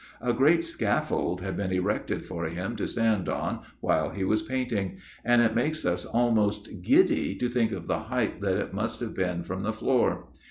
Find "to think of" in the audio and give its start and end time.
7.35-7.85